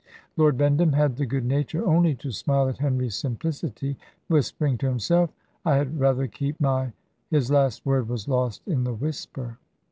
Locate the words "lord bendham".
0.35-0.93